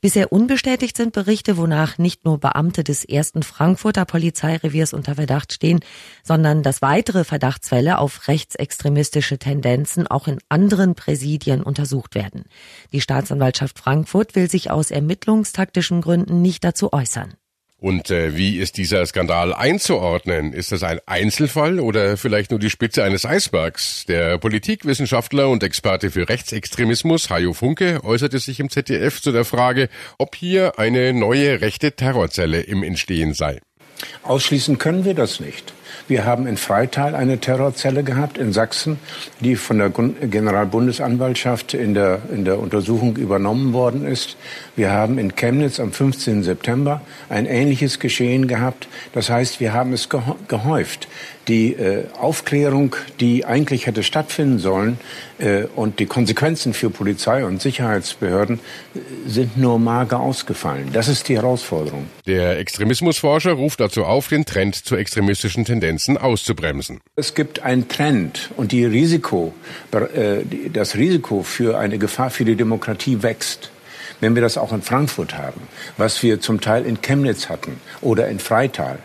Bisher 0.00 0.32
unbestätigt 0.32 0.96
sind 0.96 1.12
Berichte, 1.12 1.56
wonach 1.56 1.98
nicht 1.98 2.24
nur 2.24 2.38
Beamte 2.38 2.84
des 2.84 3.04
ersten 3.04 3.42
Frankfurter 3.42 4.04
Polizeireviers 4.04 4.92
unter 4.92 5.16
Verdacht 5.16 5.52
stehen, 5.52 5.80
sondern 6.22 6.62
dass 6.62 6.82
weitere 6.82 7.24
Verdachtsfälle 7.24 7.98
auf 7.98 8.28
rechtsextremistische 8.28 9.38
Tendenzen 9.38 10.06
auch 10.06 10.28
in 10.28 10.38
anderen 10.48 10.94
Präsidien 10.94 11.62
untersucht 11.62 12.14
werden. 12.14 12.44
Die 12.92 13.00
Staatsanwaltschaft 13.00 13.78
Frankfurt 13.78 14.36
will 14.36 14.48
sich 14.48 14.70
aus 14.70 14.90
ermittlungstaktischen 14.90 16.00
Gründen 16.00 16.42
nicht 16.42 16.62
dazu 16.62 16.92
äußern. 16.92 17.34
Und 17.80 18.10
äh, 18.10 18.36
wie 18.36 18.58
ist 18.58 18.76
dieser 18.76 19.06
Skandal 19.06 19.54
einzuordnen? 19.54 20.52
Ist 20.52 20.72
das 20.72 20.82
ein 20.82 20.98
Einzelfall 21.06 21.78
oder 21.78 22.16
vielleicht 22.16 22.50
nur 22.50 22.58
die 22.58 22.70
Spitze 22.70 23.04
eines 23.04 23.24
Eisbergs? 23.24 24.04
Der 24.08 24.36
Politikwissenschaftler 24.38 25.48
und 25.48 25.62
Experte 25.62 26.10
für 26.10 26.28
Rechtsextremismus 26.28 27.30
Hajo 27.30 27.52
Funke 27.52 28.02
äußerte 28.02 28.40
sich 28.40 28.58
im 28.58 28.68
ZDF 28.68 29.22
zu 29.22 29.30
der 29.30 29.44
Frage, 29.44 29.88
ob 30.18 30.34
hier 30.34 30.80
eine 30.80 31.12
neue 31.12 31.60
rechte 31.60 31.92
Terrorzelle 31.92 32.62
im 32.62 32.82
Entstehen 32.82 33.32
sei. 33.32 33.60
Ausschließen 34.24 34.78
können 34.78 35.04
wir 35.04 35.14
das 35.14 35.38
nicht. 35.38 35.72
Wir 36.08 36.24
haben 36.24 36.46
in 36.46 36.56
Freital 36.56 37.14
eine 37.14 37.38
Terrorzelle 37.38 38.02
gehabt 38.02 38.38
in 38.38 38.54
Sachsen, 38.54 38.98
die 39.40 39.56
von 39.56 39.76
der 39.76 39.90
Generalbundesanwaltschaft 39.90 41.74
in 41.74 41.92
der, 41.92 42.20
in 42.32 42.46
der 42.46 42.58
Untersuchung 42.58 43.16
übernommen 43.16 43.74
worden 43.74 44.06
ist. 44.06 44.38
Wir 44.74 44.90
haben 44.90 45.18
in 45.18 45.36
Chemnitz 45.36 45.78
am 45.78 45.92
15. 45.92 46.42
September 46.44 47.02
ein 47.28 47.44
ähnliches 47.44 47.98
Geschehen 48.00 48.48
gehabt. 48.48 48.88
Das 49.12 49.28
heißt, 49.28 49.60
wir 49.60 49.74
haben 49.74 49.92
es 49.92 50.08
gehäuft 50.08 51.08
die 51.48 51.72
äh, 51.72 52.04
Aufklärung, 52.18 52.94
die 53.20 53.44
eigentlich 53.44 53.86
hätte 53.86 54.02
stattfinden 54.02 54.58
sollen, 54.58 54.98
äh, 55.38 55.64
und 55.74 55.98
die 55.98 56.06
Konsequenzen 56.06 56.74
für 56.74 56.90
Polizei 56.90 57.44
und 57.44 57.62
Sicherheitsbehörden 57.62 58.60
äh, 58.94 58.98
sind 59.26 59.56
nur 59.56 59.78
mager 59.78 60.20
ausgefallen. 60.20 60.90
Das 60.92 61.08
ist 61.08 61.28
die 61.28 61.36
Herausforderung. 61.36 62.06
Der 62.26 62.58
Extremismusforscher 62.58 63.52
ruft 63.52 63.80
dazu 63.80 64.04
auf, 64.04 64.28
den 64.28 64.44
Trend 64.44 64.74
zu 64.74 64.96
extremistischen 64.96 65.64
Tendenzen 65.64 66.18
auszubremsen. 66.18 67.00
Es 67.16 67.34
gibt 67.34 67.62
einen 67.62 67.88
Trend 67.88 68.50
und 68.56 68.72
die 68.72 68.84
Risiko, 68.84 69.54
äh, 69.92 70.42
das 70.72 70.96
Risiko 70.96 71.42
für 71.42 71.78
eine 71.78 71.98
Gefahr 71.98 72.30
für 72.30 72.44
die 72.44 72.56
Demokratie 72.56 73.22
wächst 73.22 73.70
wenn 74.20 74.34
wir 74.34 74.42
das 74.42 74.58
auch 74.58 74.72
in 74.72 74.82
Frankfurt 74.82 75.36
haben, 75.36 75.60
was 75.96 76.22
wir 76.22 76.40
zum 76.40 76.60
Teil 76.60 76.84
in 76.84 77.00
Chemnitz 77.00 77.48
hatten 77.48 77.80
oder 78.00 78.28
in 78.28 78.40
Freital, 78.40 78.98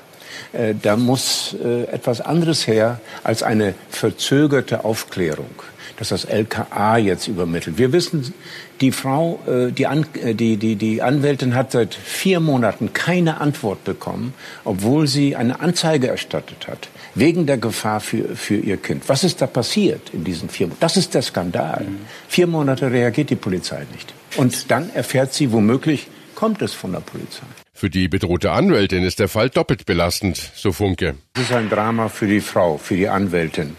äh, 0.54 0.74
da 0.80 0.96
muss 0.96 1.56
äh, 1.64 1.84
etwas 1.84 2.22
anderes 2.22 2.68
her 2.68 3.00
als 3.24 3.44
eine 3.44 3.74
verzögerte 3.90 4.86
Aufklärung, 4.86 5.50
dass 5.98 6.10
das 6.10 6.26
LKA 6.26 6.98
jetzt 6.98 7.28
übermittelt. 7.28 7.78
Wir 7.78 7.92
wissen, 7.92 8.34
die 8.82 8.92
Frau, 8.92 9.40
äh, 9.48 9.72
die, 9.72 9.88
An 9.88 10.06
die, 10.14 10.58
die, 10.58 10.76
die 10.76 11.02
Anwältin 11.02 11.56
hat 11.56 11.72
seit 11.72 11.96
vier 11.96 12.40
Monaten 12.40 12.94
keine 12.94 13.40
Antwort 13.42 13.84
bekommen, 13.84 14.34
obwohl 14.64 15.08
sie 15.08 15.36
eine 15.36 15.60
Anzeige 15.60 16.08
erstattet 16.08 16.68
hat, 16.68 16.90
wegen 17.16 17.46
der 17.46 17.58
Gefahr 17.58 18.00
für, 18.00 18.36
für 18.36 18.56
ihr 18.56 18.78
Kind. 18.78 19.04
Was 19.08 19.24
ist 19.24 19.42
da 19.42 19.48
passiert 19.48 20.10
in 20.14 20.24
diesen 20.24 20.50
vier 20.50 20.68
Monaten? 20.68 20.82
Das 20.82 20.98
ist 20.98 21.14
der 21.14 21.22
Skandal. 21.22 21.86
Vier 22.28 22.48
Monate 22.48 22.92
reagiert 22.92 23.30
die 23.30 23.36
Polizei 23.36 23.86
nicht. 23.94 24.14
Und 24.36 24.72
dann 24.72 24.90
erfährt 24.94 25.34
sie 25.34 25.52
womöglich, 25.52 26.08
kommt 26.36 26.62
es 26.62 26.74
von 26.74 26.92
der 26.92 27.00
Polizei. 27.00 27.46
Für 27.76 27.90
die 27.90 28.08
bedrohte 28.08 28.52
Anwältin 28.52 29.04
ist 29.04 29.20
der 29.20 29.28
Fall 29.28 29.50
doppelt 29.50 29.86
belastend, 29.86 30.38
so 30.56 30.72
Funke. 30.72 31.16
Es 31.34 31.42
ist 31.44 31.52
ein 31.52 31.70
Drama 31.70 32.08
für 32.08 32.28
die 32.28 32.40
Frau, 32.40 32.78
für 32.78 32.96
die 32.96 33.10
Anwältin. 33.10 33.76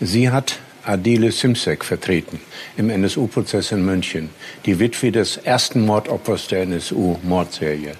Sie 0.00 0.30
hat 0.30 0.58
Adele 0.84 1.30
Simsek 1.30 1.84
vertreten 1.84 2.40
im 2.76 2.90
NSU-Prozess 2.90 3.72
in 3.72 3.84
München, 3.84 4.30
die 4.66 4.78
Witwe 4.78 5.12
des 5.12 5.36
ersten 5.36 5.86
Mordopfers 5.86 6.48
der 6.48 6.62
NSU-Mordserie. 6.62 7.94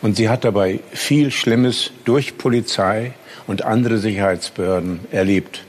Und 0.00 0.16
sie 0.16 0.28
hat 0.28 0.44
dabei 0.44 0.80
viel 0.92 1.30
Schlimmes 1.30 1.90
durch 2.04 2.38
Polizei 2.38 3.12
und 3.46 3.62
andere 3.62 3.98
Sicherheitsbehörden 3.98 5.00
erlebt, 5.10 5.64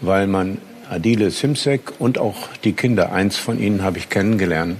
weil 0.00 0.26
man 0.26 0.58
Adile 0.88 1.30
Simsek 1.30 1.92
und 1.98 2.18
auch 2.18 2.48
die 2.64 2.72
Kinder, 2.72 3.12
eins 3.12 3.36
von 3.36 3.60
ihnen 3.60 3.82
habe 3.82 3.98
ich 3.98 4.08
kennengelernt, 4.08 4.78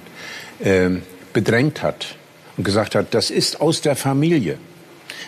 äh, 0.61 0.91
bedrängt 1.33 1.83
hat 1.83 2.17
und 2.57 2.65
gesagt 2.65 2.95
hat, 2.95 3.15
das 3.15 3.31
ist 3.31 3.61
aus 3.61 3.81
der 3.81 3.97
Familie. 3.97 4.59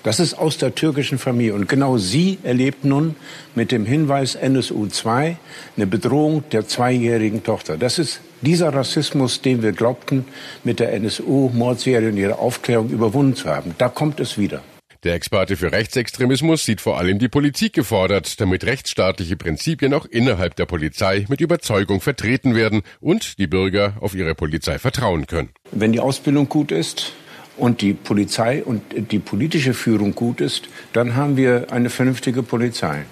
Das 0.03 0.21
ist 0.21 0.35
aus 0.35 0.59
der 0.59 0.75
türkischen 0.75 1.19
Familie. 1.19 1.55
Und 1.55 1.69
genau 1.69 1.97
sie 1.97 2.39
erlebt 2.43 2.85
nun 2.85 3.17
mit 3.55 3.73
dem 3.73 3.87
Hinweis 3.87 4.35
NSU 4.35 4.87
2 4.87 5.37
eine 5.77 5.87
Bedrohung 5.87 6.45
der 6.53 6.69
zweijährigen 6.69 7.43
Tochter. 7.43 7.79
Das 7.79 7.99
ist 7.99 8.21
dieser 8.43 8.75
Rassismus, 8.75 9.41
den 9.41 9.63
wir 9.63 9.73
glaubten, 9.73 10.27
mit 10.63 10.79
der 10.79 10.93
NSU-Mordserie 10.93 12.11
und 12.11 12.19
ihrer 12.19 12.39
Aufklärung 12.39 12.91
überwunden 12.91 13.35
zu 13.35 13.49
haben. 13.49 13.75
Da 13.79 13.89
kommt 13.89 14.21
es 14.21 14.37
wieder. 14.37 14.63
Der 15.05 15.15
Experte 15.15 15.59
für 15.59 15.71
Rechtsextremismus 15.71 16.65
sieht 16.65 16.81
vor 16.81 16.99
allem 16.99 17.19
die 17.19 17.29
Politik 17.29 17.75
gefordert, 17.75 18.41
damit 18.41 18.65
rechtsstaatliche 18.65 19.37
Prinzipien 19.37 19.93
auch 19.93 20.07
innerhalb 20.07 20.57
der 20.57 20.65
Polizei 20.65 21.27
mit 21.29 21.43
Überzeugung 21.43 22.01
vertreten 22.01 22.55
werden 22.55 22.81
und 23.01 23.39
die 23.39 23.47
Bürger 23.47 23.99
auf 24.01 24.15
ihre 24.15 24.35
Polizei 24.35 24.79
vertrauen 24.79 25.27
können. 25.27 25.51
Wenn 25.73 25.93
die 25.93 26.01
Ausbildung 26.01 26.49
gut 26.49 26.73
ist, 26.73 27.13
und 27.57 27.83
die 27.83 27.93
Polizei 27.93 28.65
und 28.65 28.83
die 29.13 29.21
politische 29.21 29.75
Führung 29.75 30.17
gut 30.17 30.41
ist, 30.41 30.65
dann 30.93 31.15
haben 31.15 31.37
wir 31.37 31.67
eine 31.71 31.89
vernünftige 31.89 32.43
Polizei. 32.43 33.05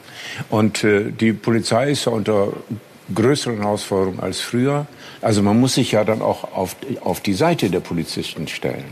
Und 0.50 0.82
äh, 0.82 1.12
die 1.12 1.32
Polizei 1.32 1.92
ist 1.92 2.06
ja 2.06 2.12
unter 2.12 2.52
größeren 3.14 3.58
Herausforderungen 3.58 4.18
als 4.18 4.40
früher. 4.40 4.86
Also 5.20 5.42
man 5.42 5.60
muss 5.60 5.74
sich 5.74 5.92
ja 5.92 6.02
dann 6.02 6.22
auch 6.22 6.44
auf, 6.56 6.76
auf 7.02 7.20
die 7.20 7.34
Seite 7.34 7.70
der 7.70 7.80
Polizisten 7.80 8.48
stellen. 8.48 8.84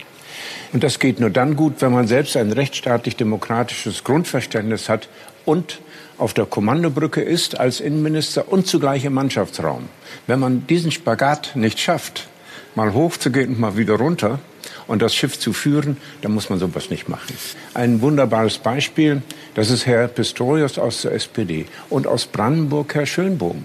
Und 0.72 0.84
das 0.84 0.98
geht 0.98 1.20
nur 1.20 1.30
dann 1.30 1.56
gut, 1.56 1.74
wenn 1.80 1.92
man 1.92 2.06
selbst 2.06 2.36
ein 2.36 2.52
rechtsstaatlich-demokratisches 2.52 4.04
Grundverständnis 4.04 4.88
hat 4.88 5.08
und 5.44 5.80
auf 6.16 6.34
der 6.34 6.46
Kommandobrücke 6.46 7.22
ist 7.22 7.58
als 7.58 7.80
Innenminister 7.80 8.52
und 8.52 8.66
zugleich 8.66 9.04
im 9.04 9.14
Mannschaftsraum. 9.14 9.88
Wenn 10.26 10.38
man 10.38 10.66
diesen 10.66 10.92
Spagat 10.92 11.56
nicht 11.56 11.80
schafft, 11.80 12.28
mal 12.74 12.92
hochzugehen 12.92 13.54
und 13.54 13.60
mal 13.60 13.76
wieder 13.76 13.94
runter, 13.94 14.38
und 14.86 15.02
das 15.02 15.14
Schiff 15.14 15.38
zu 15.38 15.52
führen, 15.52 15.98
dann 16.22 16.32
muss 16.32 16.50
man 16.50 16.58
sowas 16.58 16.90
nicht 16.90 17.08
machen. 17.08 17.36
Ein 17.74 18.02
wunderbares 18.02 18.58
Beispiel, 18.58 19.22
das 19.54 19.70
ist 19.70 19.86
Herr 19.86 20.08
Pistorius 20.08 20.78
aus 20.78 21.02
der 21.02 21.12
SPD 21.12 21.66
und 21.90 22.08
aus 22.08 22.26
Brandenburg 22.26 22.94
Herr 22.94 23.06
Schönbohm 23.06 23.64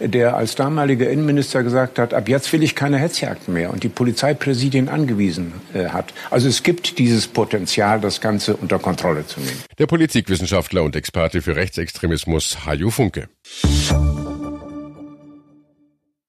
der 0.00 0.36
als 0.36 0.54
damaliger 0.54 1.10
Innenminister 1.10 1.62
gesagt 1.62 1.98
hat, 1.98 2.14
ab 2.14 2.28
jetzt 2.28 2.52
will 2.52 2.62
ich 2.62 2.74
keine 2.74 2.98
Hetzjagden 2.98 3.54
mehr 3.54 3.72
und 3.72 3.82
die 3.82 3.88
Polizeipräsidien 3.88 4.88
angewiesen 4.88 5.52
äh, 5.74 5.88
hat. 5.88 6.12
Also 6.30 6.48
es 6.48 6.62
gibt 6.62 6.98
dieses 6.98 7.26
Potenzial, 7.26 8.00
das 8.00 8.20
Ganze 8.20 8.56
unter 8.56 8.78
Kontrolle 8.78 9.26
zu 9.26 9.40
nehmen. 9.40 9.62
Der 9.78 9.86
Politikwissenschaftler 9.86 10.82
und 10.82 10.96
Experte 10.96 11.42
für 11.42 11.56
Rechtsextremismus 11.56 12.64
Hajo 12.66 12.90
Funke. 12.90 13.28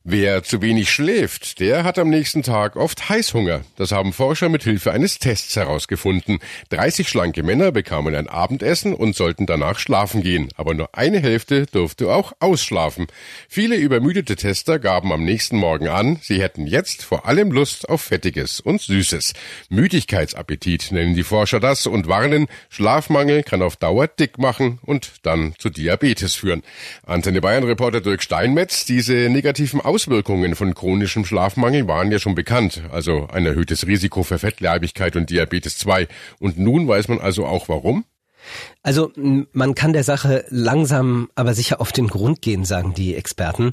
Wer 0.06 0.44
zu 0.44 0.62
wenig 0.62 0.92
schläft, 0.92 1.62
der 1.62 1.86
hat 1.86 1.98
am 1.98 2.10
nächsten 2.10 2.44
Tag 2.44 2.76
oft 2.76 3.08
Heißhunger. 3.08 3.62
Das 3.78 3.94
haben 3.94 4.12
Forscher 4.12 4.50
mit 4.50 4.62
Hilfe 4.64 4.92
eines 4.92 5.18
Tests 5.18 5.56
herausgefunden. 5.56 6.40
30 6.72 7.08
schlanke 7.08 7.42
Männer 7.42 7.72
bekamen 7.72 8.14
ein 8.14 8.28
Abendessen 8.28 8.94
und 8.96 9.16
sollten 9.16 9.46
danach 9.46 9.80
schlafen 9.80 10.22
gehen. 10.22 10.50
Aber 10.58 10.74
nur 10.74 10.90
eine 10.92 11.22
Hälfte 11.22 11.68
durfte 11.68 12.14
auch 12.14 12.34
ausschlafen. 12.42 13.08
Viele 13.48 13.78
übermüdete 13.78 14.36
Tester 14.36 14.78
gaben 14.78 15.14
am 15.14 15.24
nächsten 15.24 15.56
Morgen 15.56 15.88
an, 15.88 16.20
sie 16.22 16.42
hätten 16.42 16.68
jetzt 16.68 17.06
vor 17.06 17.26
allem 17.26 17.54
Lust 17.54 17.88
auf 17.88 18.02
Fettiges 18.02 18.60
und 18.60 18.82
Süßes. 18.82 19.32
Müdigkeitsappetit 19.70 20.92
nennen 20.92 21.16
die 21.16 21.24
Forscher 21.24 21.62
das 21.62 21.88
und 21.88 22.10
warnen, 22.10 22.48
Schlafmangel 22.68 23.44
kann 23.44 23.62
auf 23.62 23.78
Dauer 23.78 24.08
dick 24.08 24.38
machen 24.38 24.80
und 24.82 25.14
dann 25.22 25.54
zu 25.60 25.70
Diabetes 25.70 26.36
führen. 26.36 26.62
Antenne 27.06 27.40
Bayern 27.40 27.64
Reporter 27.64 28.02
Dirk 28.02 28.22
Steinmetz, 28.22 28.84
diese 28.84 29.14
negativen 29.30 29.80
Auswirkungen 29.94 30.56
von 30.56 30.74
chronischem 30.74 31.24
Schlafmangel 31.24 31.88
waren 31.88 32.12
ja 32.12 32.18
schon 32.18 32.34
bekannt, 32.34 32.82
also 32.92 33.28
ein 33.32 33.46
erhöhtes 33.46 33.86
Risiko 33.86 34.24
für 34.24 34.40
Fettleibigkeit 34.40 35.16
und 35.16 35.30
Diabetes 35.30 35.78
2. 35.78 36.08
Und 36.40 36.58
nun 36.58 36.88
weiß 36.88 37.10
man 37.10 37.20
also 37.20 37.46
auch 37.46 37.70
warum? 37.70 38.04
Also 38.82 39.12
man 39.16 39.76
kann 39.76 39.94
der 39.94 40.04
Sache 40.04 40.46
langsam, 40.50 41.30
aber 41.36 41.54
sicher 41.54 41.80
auf 41.80 41.92
den 41.92 42.08
Grund 42.08 42.42
gehen, 42.42 42.66
sagen 42.66 42.94
die 42.94 43.16
Experten. 43.16 43.72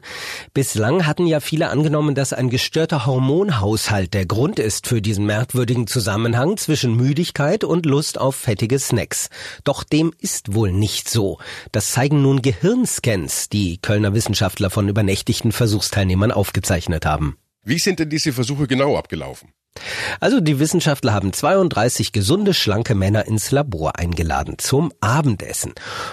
Bislang 0.54 1.06
hatten 1.06 1.26
ja 1.26 1.40
viele 1.40 1.68
angenommen, 1.70 2.14
dass 2.14 2.32
ein 2.32 2.50
gestörter 2.50 3.06
Hormonhaushalt 3.06 4.14
der 4.14 4.26
Grund 4.26 4.58
ist 4.58 4.86
für 4.86 5.02
diesen 5.02 5.26
merkwürdigen 5.26 5.86
Zusammenhang 5.86 6.56
zwischen 6.56 6.96
Müdigkeit 6.96 7.64
und 7.64 7.86
Lust 7.86 8.18
auf 8.18 8.36
fettige 8.36 8.78
Snacks. 8.78 9.30
Doch 9.64 9.82
dem 9.82 10.12
ist 10.18 10.54
wohl 10.54 10.72
nicht 10.72 11.10
so. 11.10 11.38
Das 11.72 11.92
zeigen 11.92 12.22
nun 12.22 12.42
Gehirnscans, 12.42 13.48
die 13.48 13.78
Kölner 13.78 14.14
Wissenschaftler 14.14 14.70
von 14.70 14.88
übernächtigten 14.88 15.52
Versuchsteilnehmern 15.52 16.30
aufgezeichnet 16.30 17.04
haben. 17.04 17.36
Wie 17.64 17.78
sind 17.78 17.98
denn 17.98 18.08
diese 18.08 18.32
Versuche 18.32 18.66
genau 18.66 18.96
abgelaufen? 18.96 19.52
Also 20.18 20.40
die 20.40 20.58
Wissenschaftler 20.58 21.14
haben 21.14 21.32
32 21.32 22.12
gesunde, 22.12 22.54
schlanke 22.54 22.94
Männer 22.94 23.26
ins 23.26 23.50
Labor 23.50 23.98
eingeladen 23.98 24.56
zum 24.58 24.92
Abendessen. 25.00 25.72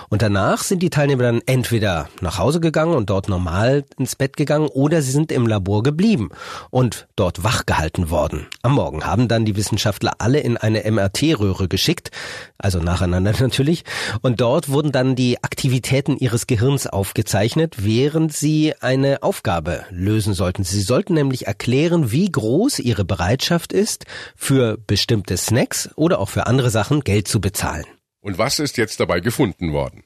Und 0.09 0.21
danach 0.21 0.63
sind 0.63 0.81
die 0.81 0.89
Teilnehmer 0.89 1.23
dann 1.23 1.41
entweder 1.45 2.07
nach 2.21 2.37
Hause 2.37 2.59
gegangen 2.59 2.93
und 2.93 3.09
dort 3.09 3.27
normal 3.27 3.83
ins 3.97 4.15
Bett 4.15 4.37
gegangen 4.37 4.67
oder 4.67 5.01
sie 5.01 5.11
sind 5.11 5.31
im 5.31 5.47
Labor 5.47 5.83
geblieben 5.83 6.29
und 6.69 7.07
dort 7.15 7.43
wachgehalten 7.43 8.09
worden. 8.09 8.47
Am 8.61 8.73
Morgen 8.73 9.05
haben 9.05 9.27
dann 9.27 9.45
die 9.45 9.55
Wissenschaftler 9.55 10.13
alle 10.19 10.39
in 10.39 10.55
eine 10.57 10.89
MRT-Röhre 10.89 11.67
geschickt, 11.67 12.11
also 12.57 12.79
nacheinander 12.79 13.33
natürlich, 13.39 13.83
und 14.21 14.39
dort 14.39 14.69
wurden 14.69 14.91
dann 14.91 15.15
die 15.15 15.43
Aktivitäten 15.43 16.17
ihres 16.17 16.47
Gehirns 16.47 16.87
aufgezeichnet, 16.87 17.75
während 17.79 18.33
sie 18.33 18.73
eine 18.79 19.23
Aufgabe 19.23 19.83
lösen 19.89 20.33
sollten. 20.33 20.63
Sie 20.63 20.81
sollten 20.81 21.15
nämlich 21.15 21.47
erklären, 21.47 22.11
wie 22.11 22.31
groß 22.31 22.79
ihre 22.79 23.03
Bereitschaft 23.03 23.56
Bereitschaft 23.57 23.73
ist, 23.73 24.05
für 24.35 24.77
bestimmte 24.77 25.37
Snacks 25.37 25.89
oder 25.95 26.19
auch 26.19 26.29
für 26.29 26.47
andere 26.47 26.69
Sachen 26.69 27.01
Geld 27.01 27.27
zu 27.27 27.41
bezahlen. 27.41 27.85
Und 28.21 28.37
was 28.37 28.59
ist 28.59 28.77
jetzt 28.77 28.99
dabei 28.99 29.19
gefunden 29.19 29.73
worden? 29.73 30.03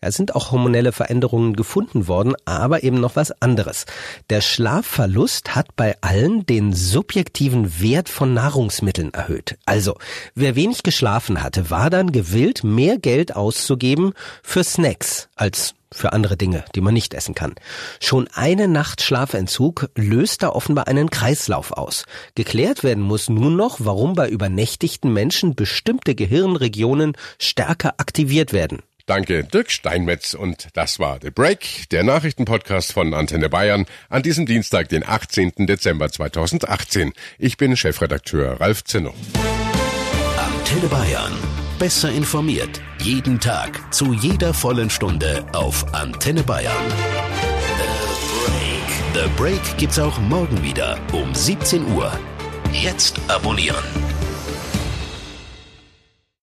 Es 0.00 0.14
sind 0.14 0.34
auch 0.34 0.50
hormonelle 0.50 0.92
Veränderungen 0.92 1.54
gefunden 1.54 2.08
worden, 2.08 2.34
aber 2.44 2.82
eben 2.82 3.00
noch 3.00 3.16
was 3.16 3.32
anderes. 3.42 3.86
Der 4.30 4.40
Schlafverlust 4.40 5.54
hat 5.54 5.76
bei 5.76 5.96
allen 6.00 6.46
den 6.46 6.72
subjektiven 6.72 7.80
Wert 7.80 8.08
von 8.08 8.34
Nahrungsmitteln 8.34 9.12
erhöht. 9.14 9.58
Also, 9.66 9.96
wer 10.34 10.56
wenig 10.56 10.82
geschlafen 10.82 11.42
hatte, 11.42 11.70
war 11.70 11.90
dann 11.90 12.12
gewillt, 12.12 12.64
mehr 12.64 12.98
Geld 12.98 13.36
auszugeben 13.36 14.12
für 14.42 14.64
Snacks 14.64 15.28
als 15.36 15.74
für 15.92 16.12
andere 16.12 16.36
Dinge, 16.36 16.64
die 16.74 16.80
man 16.80 16.94
nicht 16.94 17.14
essen 17.14 17.34
kann. 17.34 17.54
Schon 18.00 18.28
eine 18.34 18.68
Nacht 18.68 19.02
Schlafentzug 19.02 19.88
löst 19.94 20.42
da 20.42 20.50
offenbar 20.50 20.86
einen 20.86 21.10
Kreislauf 21.10 21.72
aus. 21.72 22.04
Geklärt 22.34 22.84
werden 22.84 23.02
muss 23.02 23.28
nun 23.28 23.56
noch, 23.56 23.78
warum 23.80 24.14
bei 24.14 24.28
übernächtigten 24.28 25.12
Menschen 25.12 25.54
bestimmte 25.54 26.14
Gehirnregionen 26.14 27.16
stärker 27.38 27.94
aktiviert 27.98 28.52
werden. 28.52 28.82
Danke, 29.08 29.42
Dirk 29.42 29.70
Steinmetz. 29.70 30.34
Und 30.34 30.68
das 30.74 30.98
war 30.98 31.18
The 31.22 31.30
Break, 31.30 31.88
der 31.90 32.04
Nachrichtenpodcast 32.04 32.92
von 32.92 33.14
Antenne 33.14 33.48
Bayern 33.48 33.86
an 34.10 34.22
diesem 34.22 34.44
Dienstag, 34.44 34.90
den 34.90 35.02
18. 35.02 35.66
Dezember 35.66 36.12
2018. 36.12 37.14
Ich 37.38 37.56
bin 37.56 37.74
Chefredakteur 37.74 38.60
Ralf 38.60 38.84
Zinno. 38.84 39.14
Antenne 40.36 40.88
Bayern. 40.88 41.32
Besser 41.78 42.12
informiert. 42.12 42.82
Jeden 43.00 43.40
Tag. 43.40 43.94
Zu 43.94 44.12
jeder 44.12 44.52
vollen 44.52 44.90
Stunde 44.90 45.46
auf 45.54 45.94
Antenne 45.94 46.42
Bayern. 46.42 46.74
The 49.14 49.24
Break. 49.24 49.24
The 49.24 49.30
Break 49.38 49.78
gibt's 49.78 49.98
auch 49.98 50.18
morgen 50.20 50.62
wieder 50.62 50.98
um 51.12 51.34
17 51.34 51.92
Uhr. 51.92 52.12
Jetzt 52.74 53.18
abonnieren. 53.28 53.82